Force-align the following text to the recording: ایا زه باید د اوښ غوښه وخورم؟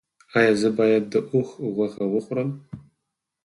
ایا 0.37 0.53
زه 0.61 0.69
باید 0.77 1.03
د 1.13 1.15
اوښ 1.31 1.49
غوښه 1.75 2.05
وخورم؟ 2.13 2.49